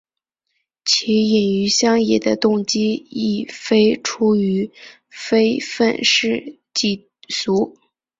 [0.83, 4.71] 其隐于乡野的动机亦非出于
[5.11, 7.77] 非愤世嫉俗。